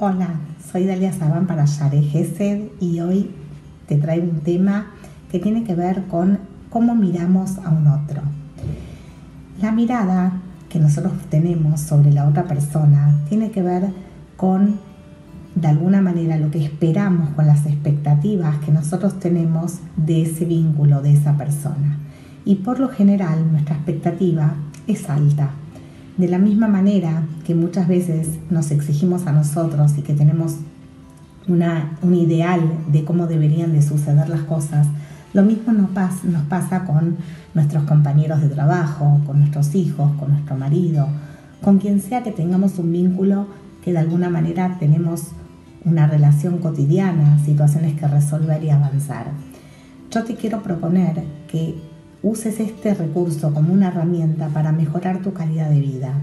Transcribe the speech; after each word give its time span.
Hola, 0.00 0.40
soy 0.72 0.84
Dalia 0.84 1.12
Saban 1.12 1.46
para 1.46 1.64
Share 1.66 2.02
Gesed 2.02 2.70
y 2.80 2.98
hoy 2.98 3.30
te 3.86 3.98
traigo 3.98 4.28
un 4.28 4.40
tema 4.40 4.90
que 5.30 5.38
tiene 5.38 5.62
que 5.62 5.76
ver 5.76 6.08
con 6.08 6.40
cómo 6.70 6.96
miramos 6.96 7.58
a 7.58 7.68
un 7.68 7.86
otro. 7.86 8.22
La 9.62 9.70
mirada 9.70 10.32
que 10.68 10.80
nosotros 10.80 11.12
tenemos 11.28 11.80
sobre 11.80 12.12
la 12.12 12.26
otra 12.26 12.48
persona 12.48 13.16
tiene 13.28 13.52
que 13.52 13.62
ver 13.62 13.90
con, 14.36 14.80
de 15.54 15.68
alguna 15.68 16.00
manera, 16.00 16.36
lo 16.36 16.50
que 16.50 16.64
esperamos 16.64 17.30
con 17.36 17.46
las 17.46 17.64
expectativas 17.64 18.58
que 18.64 18.72
nosotros 18.72 19.20
tenemos 19.20 19.78
de 19.96 20.22
ese 20.22 20.46
vínculo, 20.46 21.00
de 21.00 21.12
esa 21.12 21.36
persona. 21.36 22.09
Y 22.44 22.56
por 22.56 22.80
lo 22.80 22.88
general 22.88 23.50
nuestra 23.50 23.76
expectativa 23.76 24.54
es 24.86 25.08
alta. 25.08 25.50
De 26.16 26.28
la 26.28 26.38
misma 26.38 26.68
manera 26.68 27.22
que 27.44 27.54
muchas 27.54 27.88
veces 27.88 28.28
nos 28.50 28.70
exigimos 28.70 29.26
a 29.26 29.32
nosotros 29.32 29.92
y 29.96 30.02
que 30.02 30.14
tenemos 30.14 30.56
una, 31.48 31.96
un 32.02 32.14
ideal 32.14 32.60
de 32.90 33.04
cómo 33.04 33.26
deberían 33.26 33.72
de 33.72 33.82
suceder 33.82 34.28
las 34.28 34.42
cosas, 34.42 34.86
lo 35.32 35.42
mismo 35.42 35.72
nos, 35.72 35.90
nos 36.24 36.42
pasa 36.44 36.84
con 36.84 37.16
nuestros 37.54 37.84
compañeros 37.84 38.40
de 38.40 38.48
trabajo, 38.48 39.20
con 39.26 39.38
nuestros 39.38 39.74
hijos, 39.74 40.10
con 40.18 40.32
nuestro 40.32 40.56
marido, 40.56 41.08
con 41.62 41.78
quien 41.78 42.00
sea 42.00 42.22
que 42.22 42.32
tengamos 42.32 42.78
un 42.78 42.92
vínculo 42.92 43.46
que 43.84 43.92
de 43.92 43.98
alguna 43.98 44.28
manera 44.28 44.76
tenemos 44.78 45.28
una 45.84 46.06
relación 46.06 46.58
cotidiana, 46.58 47.38
situaciones 47.44 47.98
que 47.98 48.06
resolver 48.06 48.62
y 48.62 48.70
avanzar. 48.70 49.26
Yo 50.10 50.24
te 50.24 50.34
quiero 50.34 50.62
proponer 50.62 51.22
que 51.48 51.80
uses 52.22 52.60
este 52.60 52.94
recurso 52.94 53.52
como 53.52 53.72
una 53.72 53.88
herramienta 53.88 54.48
para 54.48 54.72
mejorar 54.72 55.22
tu 55.22 55.32
calidad 55.32 55.70
de 55.70 55.80
vida. 55.80 56.14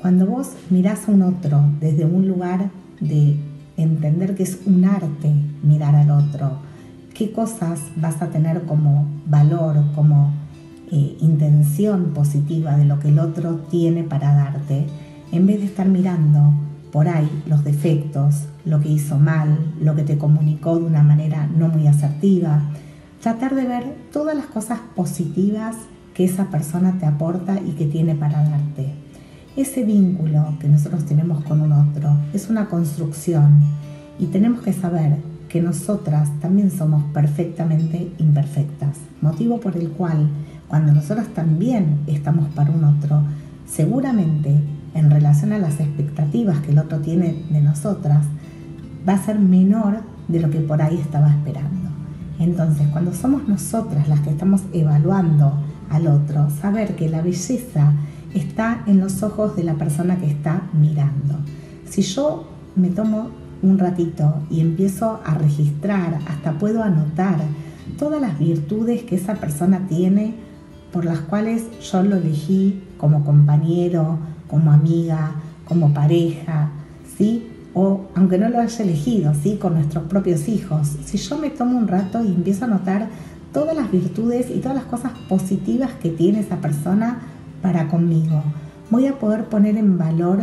Cuando 0.00 0.26
vos 0.26 0.52
mirás 0.70 1.08
a 1.08 1.12
un 1.12 1.22
otro 1.22 1.60
desde 1.80 2.04
un 2.04 2.28
lugar 2.28 2.70
de 3.00 3.36
entender 3.76 4.34
que 4.34 4.44
es 4.44 4.60
un 4.66 4.84
arte 4.84 5.32
mirar 5.62 5.94
al 5.94 6.10
otro, 6.10 6.58
qué 7.14 7.32
cosas 7.32 7.80
vas 7.96 8.20
a 8.22 8.28
tener 8.28 8.62
como 8.62 9.06
valor, 9.26 9.82
como 9.94 10.32
eh, 10.92 11.16
intención 11.20 12.12
positiva 12.14 12.76
de 12.76 12.84
lo 12.84 13.00
que 13.00 13.08
el 13.08 13.18
otro 13.18 13.56
tiene 13.70 14.04
para 14.04 14.34
darte, 14.34 14.86
en 15.32 15.46
vez 15.46 15.60
de 15.60 15.66
estar 15.66 15.88
mirando 15.88 16.52
por 16.92 17.08
ahí 17.08 17.28
los 17.46 17.64
defectos, 17.64 18.44
lo 18.64 18.80
que 18.80 18.90
hizo 18.90 19.18
mal, 19.18 19.74
lo 19.80 19.94
que 19.96 20.02
te 20.02 20.16
comunicó 20.16 20.78
de 20.78 20.84
una 20.84 21.02
manera 21.02 21.46
no 21.46 21.68
muy 21.68 21.86
asertiva, 21.86 22.62
tratar 23.20 23.54
de 23.54 23.66
ver 23.66 23.96
todas 24.12 24.36
las 24.36 24.46
cosas 24.46 24.78
positivas 24.94 25.76
que 26.14 26.24
esa 26.24 26.46
persona 26.46 26.98
te 26.98 27.06
aporta 27.06 27.60
y 27.60 27.72
que 27.72 27.86
tiene 27.86 28.14
para 28.14 28.42
darte. 28.42 28.94
Ese 29.56 29.84
vínculo 29.84 30.54
que 30.60 30.68
nosotros 30.68 31.04
tenemos 31.04 31.44
con 31.44 31.60
un 31.60 31.72
otro 31.72 32.16
es 32.32 32.50
una 32.50 32.68
construcción 32.68 33.60
y 34.18 34.26
tenemos 34.26 34.62
que 34.62 34.72
saber 34.72 35.16
que 35.48 35.62
nosotras 35.62 36.30
también 36.40 36.70
somos 36.70 37.02
perfectamente 37.12 38.12
imperfectas, 38.18 38.98
motivo 39.20 39.60
por 39.60 39.76
el 39.76 39.90
cual 39.90 40.28
cuando 40.68 40.92
nosotras 40.92 41.28
también 41.28 42.00
estamos 42.06 42.48
para 42.48 42.70
un 42.70 42.84
otro, 42.84 43.22
seguramente 43.66 44.54
en 44.94 45.10
relación 45.10 45.52
a 45.52 45.58
las 45.58 45.80
expectativas 45.80 46.60
que 46.60 46.72
el 46.72 46.78
otro 46.78 46.98
tiene 46.98 47.44
de 47.50 47.60
nosotras, 47.60 48.24
va 49.08 49.14
a 49.14 49.24
ser 49.24 49.38
menor 49.38 50.00
de 50.28 50.40
lo 50.40 50.50
que 50.50 50.60
por 50.60 50.82
ahí 50.82 50.98
estaba 50.98 51.30
esperando. 51.30 51.85
Entonces, 52.46 52.86
cuando 52.92 53.12
somos 53.12 53.48
nosotras 53.48 54.08
las 54.08 54.20
que 54.20 54.30
estamos 54.30 54.62
evaluando 54.72 55.52
al 55.90 56.06
otro, 56.06 56.48
saber 56.48 56.94
que 56.94 57.08
la 57.08 57.20
belleza 57.20 57.92
está 58.34 58.84
en 58.86 59.00
los 59.00 59.24
ojos 59.24 59.56
de 59.56 59.64
la 59.64 59.74
persona 59.74 60.16
que 60.16 60.30
está 60.30 60.62
mirando. 60.72 61.40
Si 61.90 62.02
yo 62.02 62.48
me 62.76 62.90
tomo 62.90 63.30
un 63.62 63.78
ratito 63.78 64.42
y 64.48 64.60
empiezo 64.60 65.20
a 65.24 65.34
registrar, 65.34 66.20
hasta 66.28 66.52
puedo 66.52 66.84
anotar 66.84 67.40
todas 67.98 68.20
las 68.20 68.38
virtudes 68.38 69.02
que 69.02 69.16
esa 69.16 69.34
persona 69.34 69.88
tiene 69.88 70.36
por 70.92 71.04
las 71.04 71.18
cuales 71.18 71.64
yo 71.80 72.04
lo 72.04 72.14
elegí 72.14 72.80
como 72.96 73.24
compañero, 73.24 74.18
como 74.46 74.70
amiga, 74.70 75.32
como 75.64 75.92
pareja, 75.92 76.70
¿sí? 77.18 77.48
O 77.78 78.06
aunque 78.14 78.38
no 78.38 78.48
lo 78.48 78.58
haya 78.58 78.82
elegido, 78.82 79.34
¿sí? 79.34 79.58
con 79.60 79.74
nuestros 79.74 80.04
propios 80.04 80.48
hijos, 80.48 80.96
si 81.04 81.18
yo 81.18 81.36
me 81.36 81.50
tomo 81.50 81.76
un 81.76 81.86
rato 81.86 82.24
y 82.24 82.28
empiezo 82.28 82.64
a 82.64 82.68
notar 82.68 83.08
todas 83.52 83.76
las 83.76 83.92
virtudes 83.92 84.46
y 84.48 84.60
todas 84.60 84.78
las 84.78 84.86
cosas 84.86 85.12
positivas 85.28 85.90
que 86.02 86.08
tiene 86.08 86.40
esa 86.40 86.56
persona 86.56 87.18
para 87.60 87.88
conmigo, 87.88 88.42
voy 88.90 89.06
a 89.06 89.18
poder 89.18 89.44
poner 89.44 89.76
en 89.76 89.98
valor 89.98 90.38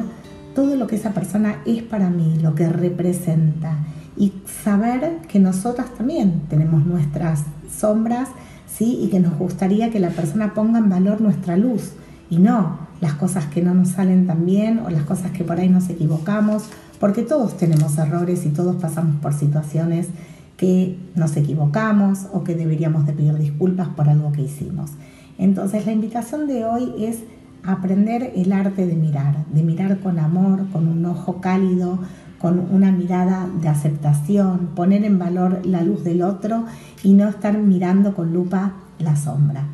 todo 0.54 0.76
lo 0.76 0.86
que 0.86 0.96
esa 0.96 1.10
persona 1.10 1.56
es 1.66 1.82
para 1.82 2.12
mí, 2.12 2.38
lo 2.40 2.54
que 2.54 2.70
representa 2.70 3.78
y 4.16 4.34
saber 4.64 5.22
que 5.28 5.40
nosotras 5.40 5.88
también 5.98 6.44
tenemos 6.50 6.86
nuestras 6.86 7.46
sombras, 7.76 8.30
¿sí? 8.68 9.00
Y 9.02 9.08
que 9.08 9.20
nos 9.20 9.40
gustaría 9.40 9.90
que 9.90 10.00
la 10.00 10.10
persona 10.10 10.54
ponga 10.54 10.78
en 10.78 10.88
valor 10.88 11.20
nuestra 11.20 11.58
luz 11.58 11.94
y 12.30 12.38
no 12.38 12.78
las 13.02 13.16
cosas 13.16 13.46
que 13.48 13.64
no 13.64 13.74
nos 13.74 13.90
salen 13.90 14.28
tan 14.28 14.46
bien 14.46 14.80
o 14.86 14.92
las 14.92 15.02
cosas 15.02 15.32
que 15.32 15.44
por 15.44 15.60
ahí 15.60 15.68
nos 15.68 15.90
equivocamos 15.90 16.70
porque 17.04 17.24
todos 17.24 17.58
tenemos 17.58 17.98
errores 17.98 18.46
y 18.46 18.50
todos 18.52 18.78
pasamos 18.78 19.20
por 19.20 19.34
situaciones 19.34 20.08
que 20.56 20.98
nos 21.16 21.36
equivocamos 21.36 22.28
o 22.32 22.46
que 22.46 22.56
deberíamos 22.56 23.06
de 23.06 23.12
pedir 23.12 23.38
disculpas 23.38 23.90
por 23.90 24.08
algo 24.08 24.32
que 24.32 24.44
hicimos. 24.44 24.92
Entonces 25.38 25.86
la 25.86 25.92
invitación 25.92 26.48
de 26.48 26.64
hoy 26.64 26.94
es 27.04 27.20
aprender 27.66 28.32
el 28.38 28.54
arte 28.54 28.88
de 28.88 28.96
mirar, 28.96 29.46
de 29.48 29.64
mirar 29.64 30.00
con 30.00 30.18
amor, 30.18 30.66
con 30.72 30.88
un 30.88 31.06
ojo 31.06 31.42
cálido, 31.42 32.00
con 32.40 32.58
una 32.72 32.94
mirada 32.94 33.50
de 33.62 33.68
aceptación, 33.68 34.70
poner 34.74 35.04
en 35.04 35.20
valor 35.20 35.60
la 35.66 35.82
luz 35.84 36.06
del 36.06 36.22
otro 36.22 36.64
y 37.04 37.12
no 37.12 37.28
estar 37.28 37.58
mirando 37.58 38.16
con 38.16 38.32
lupa 38.34 38.76
la 39.00 39.18
sombra. 39.18 39.66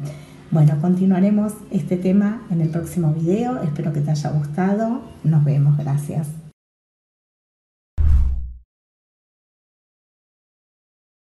Bueno, 0.49 0.81
continuaremos 0.81 1.53
este 1.69 1.95
tema 1.95 2.41
en 2.49 2.61
el 2.61 2.69
próximo 2.69 3.13
video. 3.13 3.61
Espero 3.61 3.93
que 3.93 4.01
te 4.01 4.09
haya 4.09 4.31
gustado. 4.31 5.01
Nos 5.23 5.43
vemos. 5.43 5.77
Gracias. 5.77 6.48